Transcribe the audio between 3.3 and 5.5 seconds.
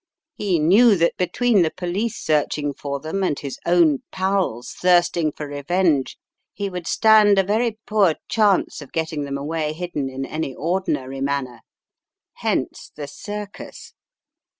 his own pals thirsting for